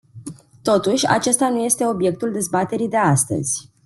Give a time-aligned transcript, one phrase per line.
[0.61, 3.69] Totuși, acesta nu este obiectul dezbaterii de astăzi.